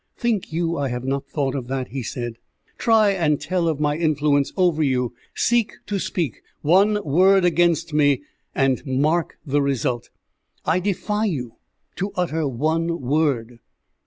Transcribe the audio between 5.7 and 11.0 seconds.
to speak one word against me, and mark the result. I